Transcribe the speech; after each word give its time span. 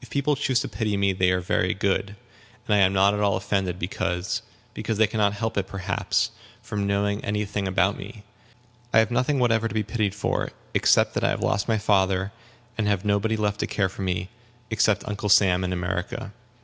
"If 0.00 0.08
people 0.08 0.36
choose 0.36 0.60
to 0.60 0.68
pity 0.68 0.96
me, 0.96 1.12
they 1.12 1.32
are 1.32 1.40
very 1.40 1.74
good, 1.74 2.14
and 2.68 2.74
I 2.76 2.78
am 2.78 2.92
not 2.92 3.12
at 3.12 3.18
all 3.18 3.36
offended, 3.36 3.76
because 3.76 4.40
because 4.72 4.98
they 4.98 5.08
can 5.08 5.18
not 5.18 5.32
help 5.32 5.56
it, 5.58 5.66
perhaps, 5.66 6.30
from 6.62 6.86
not 6.86 6.86
knowing 6.86 7.24
any 7.24 7.44
thing 7.44 7.66
about 7.66 7.96
me. 7.98 8.22
I 8.92 9.00
have 9.00 9.10
nothing 9.10 9.40
whatever 9.40 9.66
to 9.66 9.74
be 9.74 9.82
pitied 9.82 10.14
for, 10.14 10.50
except 10.74 11.12
that 11.14 11.24
I 11.24 11.30
have 11.30 11.42
lost 11.42 11.66
my 11.66 11.76
father, 11.76 12.30
and 12.78 12.86
have 12.86 13.04
nobody 13.04 13.36
left 13.36 13.58
to 13.58 13.66
care 13.66 13.88
for 13.88 14.02
me, 14.02 14.28
except 14.70 15.08
Uncle 15.08 15.28
Sam 15.28 15.64
in 15.64 15.72
America." 15.72 16.32